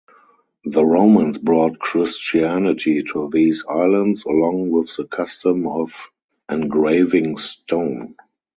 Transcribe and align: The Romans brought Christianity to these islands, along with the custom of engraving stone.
The 0.63 0.83
Romans 0.83 1.37
brought 1.37 1.77
Christianity 1.77 3.03
to 3.13 3.29
these 3.31 3.63
islands, 3.69 4.25
along 4.25 4.71
with 4.71 4.95
the 4.95 5.05
custom 5.05 5.67
of 5.67 6.09
engraving 6.49 7.37
stone. 7.37 8.15